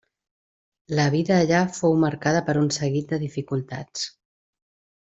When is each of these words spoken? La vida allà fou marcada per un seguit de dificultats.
La 0.99 1.05
vida 1.15 1.35
allà 1.41 1.59
fou 1.81 1.93
marcada 2.05 2.41
per 2.49 2.57
un 2.63 2.73
seguit 2.79 3.13
de 3.15 3.21
dificultats. 3.27 4.09